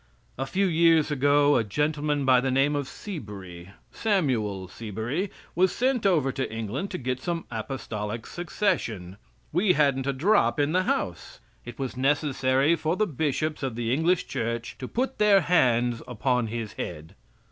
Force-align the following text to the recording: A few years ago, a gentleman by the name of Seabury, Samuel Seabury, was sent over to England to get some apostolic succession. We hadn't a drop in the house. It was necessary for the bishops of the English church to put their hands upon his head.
A 0.35 0.47
few 0.47 0.65
years 0.65 1.11
ago, 1.11 1.57
a 1.57 1.63
gentleman 1.63 2.25
by 2.25 2.41
the 2.41 2.49
name 2.49 2.75
of 2.75 2.87
Seabury, 2.87 3.69
Samuel 3.91 4.67
Seabury, 4.67 5.29
was 5.53 5.71
sent 5.75 6.07
over 6.07 6.31
to 6.31 6.51
England 6.51 6.89
to 6.89 6.97
get 6.97 7.21
some 7.21 7.45
apostolic 7.51 8.25
succession. 8.25 9.17
We 9.53 9.73
hadn't 9.73 10.07
a 10.07 10.13
drop 10.13 10.59
in 10.59 10.71
the 10.71 10.85
house. 10.85 11.39
It 11.65 11.77
was 11.77 11.95
necessary 11.95 12.75
for 12.75 12.95
the 12.95 13.05
bishops 13.05 13.61
of 13.61 13.75
the 13.75 13.93
English 13.93 14.25
church 14.25 14.75
to 14.79 14.87
put 14.87 15.19
their 15.19 15.41
hands 15.41 16.01
upon 16.07 16.47
his 16.47 16.73
head. 16.73 17.13